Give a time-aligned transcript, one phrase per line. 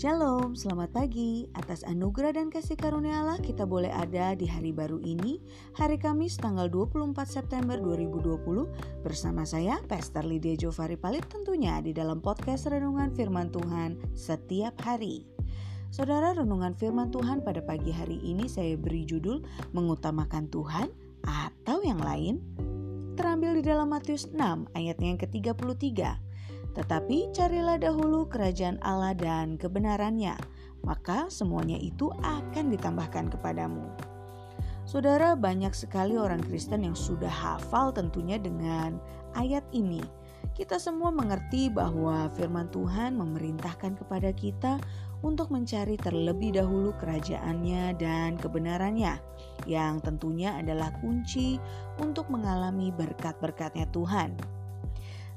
[0.00, 1.44] Shalom, selamat pagi.
[1.52, 5.44] Atas anugerah dan kasih karunia Allah, kita boleh ada di hari baru ini,
[5.76, 12.24] hari Kamis tanggal 24 September 2020 bersama saya Pastor Lydia Jovari Palit tentunya di dalam
[12.24, 15.28] podcast Renungan Firman Tuhan setiap hari.
[15.92, 19.44] Saudara renungan firman Tuhan pada pagi hari ini saya beri judul
[19.76, 20.88] mengutamakan Tuhan
[21.28, 22.40] atau yang lain
[23.20, 26.29] terambil di dalam Matius 6 ayatnya yang ke-33
[26.74, 30.38] tetapi carilah dahulu kerajaan Allah dan kebenarannya,
[30.86, 33.84] maka semuanya itu akan ditambahkan kepadamu.
[34.88, 38.98] Saudara, banyak sekali orang Kristen yang sudah hafal tentunya dengan
[39.38, 40.02] ayat ini.
[40.50, 44.82] Kita semua mengerti bahwa firman Tuhan memerintahkan kepada kita
[45.22, 49.20] untuk mencari terlebih dahulu kerajaannya dan kebenarannya,
[49.68, 51.60] yang tentunya adalah kunci
[52.00, 54.59] untuk mengalami berkat-berkatnya Tuhan.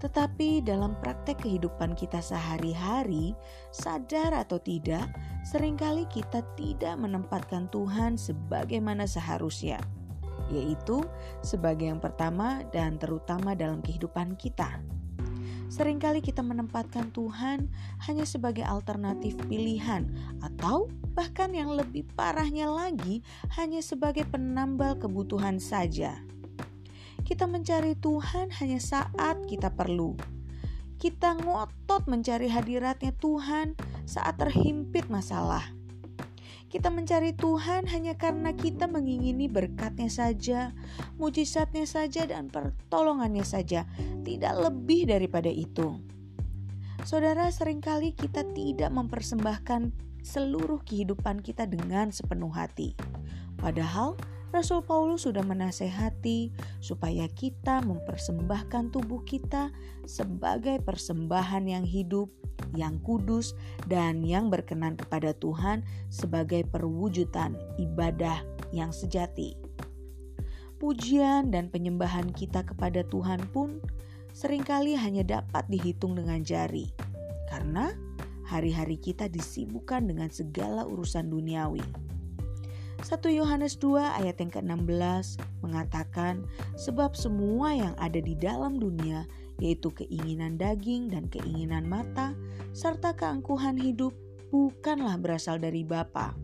[0.00, 3.36] Tetapi dalam praktek kehidupan kita sehari-hari,
[3.68, 5.12] sadar atau tidak,
[5.44, 9.76] sering kali kita tidak menempatkan Tuhan sebagaimana seharusnya,
[10.48, 11.04] yaitu
[11.44, 14.80] sebagai yang pertama dan terutama dalam kehidupan kita.
[15.70, 17.70] Seringkali kita menempatkan Tuhan
[18.08, 20.08] hanya sebagai alternatif pilihan,
[20.42, 23.22] atau bahkan yang lebih parahnya lagi,
[23.54, 26.18] hanya sebagai penambal kebutuhan saja.
[27.30, 30.18] Kita mencari Tuhan hanya saat kita perlu.
[30.98, 35.62] Kita ngotot mencari hadiratnya Tuhan saat terhimpit masalah.
[36.66, 40.74] Kita mencari Tuhan hanya karena kita mengingini berkatnya saja,
[41.22, 43.86] mujizatnya saja, dan pertolongannya saja.
[44.26, 46.02] Tidak lebih daripada itu.
[47.06, 49.94] Saudara, sering kali kita tidak mempersembahkan
[50.26, 52.98] seluruh kehidupan kita dengan sepenuh hati.
[53.54, 54.18] Padahal
[54.50, 56.09] Rasul Paulus sudah menasehati
[56.84, 59.72] supaya kita mempersembahkan tubuh kita
[60.04, 62.28] sebagai persembahan yang hidup,
[62.76, 63.56] yang kudus,
[63.88, 69.56] dan yang berkenan kepada Tuhan sebagai perwujudan ibadah yang sejati.
[70.80, 73.80] Pujian dan penyembahan kita kepada Tuhan pun
[74.32, 76.88] sering kali hanya dapat dihitung dengan jari,
[77.52, 77.92] karena
[78.48, 82.09] hari-hari kita disibukkan dengan segala urusan duniawi
[83.00, 86.44] 1 Yohanes 2 ayat yang ke-16 mengatakan
[86.76, 89.24] sebab semua yang ada di dalam dunia
[89.56, 92.36] yaitu keinginan daging dan keinginan mata
[92.76, 94.12] serta keangkuhan hidup
[94.52, 96.36] bukanlah berasal dari Bapa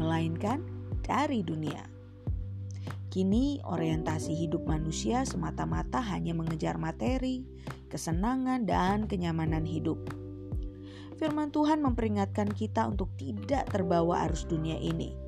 [0.00, 0.64] melainkan
[1.04, 1.84] dari dunia.
[3.12, 7.44] Kini orientasi hidup manusia semata-mata hanya mengejar materi,
[7.92, 10.08] kesenangan dan kenyamanan hidup.
[11.20, 15.27] Firman Tuhan memperingatkan kita untuk tidak terbawa arus dunia ini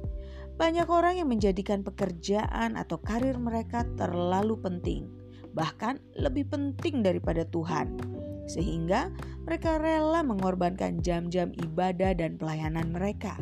[0.60, 5.08] banyak orang yang menjadikan pekerjaan atau karir mereka terlalu penting,
[5.56, 7.96] bahkan lebih penting daripada Tuhan,
[8.44, 9.08] sehingga
[9.48, 13.40] mereka rela mengorbankan jam-jam ibadah dan pelayanan mereka.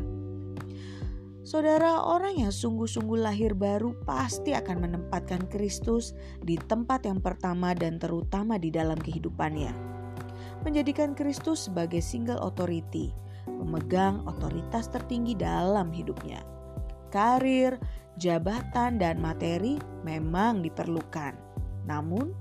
[1.42, 7.98] Saudara, orang yang sungguh-sungguh lahir baru pasti akan menempatkan Kristus di tempat yang pertama dan
[7.98, 9.74] terutama di dalam kehidupannya.
[10.62, 13.10] Menjadikan Kristus sebagai single authority,
[13.42, 16.57] pemegang otoritas tertinggi dalam hidupnya
[17.08, 17.80] karir,
[18.20, 21.34] jabatan, dan materi memang diperlukan.
[21.88, 22.34] Namun,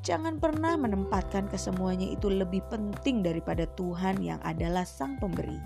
[0.00, 5.58] jangan pernah menempatkan kesemuanya itu lebih penting daripada Tuhan yang adalah Sang Pemberi.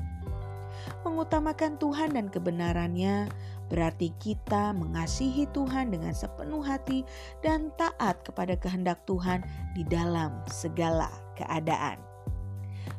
[1.02, 3.28] Mengutamakan Tuhan dan kebenarannya
[3.68, 7.04] berarti kita mengasihi Tuhan dengan sepenuh hati
[7.44, 9.44] dan taat kepada kehendak Tuhan
[9.76, 12.07] di dalam segala keadaan.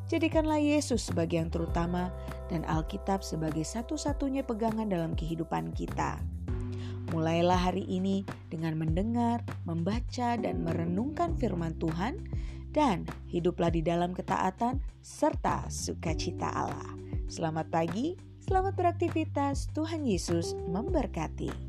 [0.09, 2.09] Jadikanlah Yesus sebagai yang terutama
[2.49, 6.17] dan Alkitab sebagai satu-satunya pegangan dalam kehidupan kita.
[7.13, 12.25] Mulailah hari ini dengan mendengar, membaca, dan merenungkan firman Tuhan,
[12.73, 16.89] dan hiduplah di dalam ketaatan serta sukacita Allah.
[17.29, 19.69] Selamat pagi, selamat beraktivitas.
[19.77, 21.68] Tuhan Yesus memberkati.